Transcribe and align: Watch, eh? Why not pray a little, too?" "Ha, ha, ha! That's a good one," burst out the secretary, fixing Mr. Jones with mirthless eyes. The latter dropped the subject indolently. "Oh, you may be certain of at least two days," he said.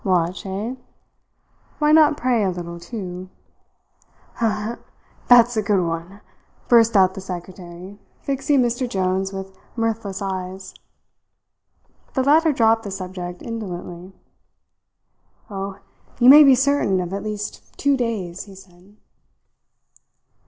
Watch, 0.03 0.47
eh? 0.47 0.73
Why 1.77 1.91
not 1.91 2.17
pray 2.17 2.43
a 2.43 2.49
little, 2.49 2.79
too?" 2.79 3.29
"Ha, 4.37 4.49
ha, 4.49 4.63
ha! 4.65 4.79
That's 5.27 5.55
a 5.55 5.61
good 5.61 5.79
one," 5.85 6.21
burst 6.67 6.97
out 6.97 7.13
the 7.13 7.21
secretary, 7.21 7.99
fixing 8.19 8.63
Mr. 8.63 8.89
Jones 8.89 9.31
with 9.31 9.55
mirthless 9.75 10.19
eyes. 10.19 10.73
The 12.15 12.23
latter 12.23 12.51
dropped 12.51 12.81
the 12.81 12.89
subject 12.89 13.43
indolently. 13.43 14.13
"Oh, 15.51 15.77
you 16.19 16.31
may 16.31 16.43
be 16.43 16.55
certain 16.55 16.99
of 16.99 17.13
at 17.13 17.21
least 17.21 17.77
two 17.77 17.95
days," 17.95 18.45
he 18.45 18.55
said. 18.55 18.97